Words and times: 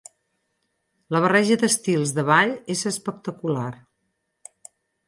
La 1.15 1.21
barreja 1.25 1.59
d'estils 1.65 2.15
de 2.17 2.27
ball 2.33 2.57
és 2.77 2.83
espectacular. 2.95 3.71